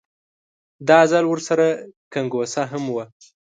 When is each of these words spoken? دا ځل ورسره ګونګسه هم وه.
دا 0.87 0.99
ځل 1.11 1.25
ورسره 1.27 1.65
ګونګسه 2.13 2.63
هم 2.71 2.83
وه. 2.95 3.05